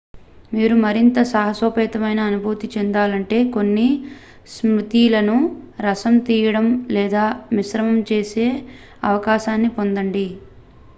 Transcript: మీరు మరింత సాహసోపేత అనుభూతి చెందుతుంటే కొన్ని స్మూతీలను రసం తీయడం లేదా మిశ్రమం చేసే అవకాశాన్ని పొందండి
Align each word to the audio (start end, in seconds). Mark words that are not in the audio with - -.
మీరు 0.51 0.75
మరింత 0.83 1.17
సాహసోపేత 1.31 1.97
అనుభూతి 2.23 2.67
చెందుతుంటే 2.71 3.37
కొన్ని 3.51 3.85
స్మూతీలను 4.53 5.37
రసం 5.85 6.17
తీయడం 6.27 6.67
లేదా 6.91 7.25
మిశ్రమం 7.55 7.99
చేసే 8.11 8.47
అవకాశాన్ని 9.07 9.71
పొందండి 9.77 10.27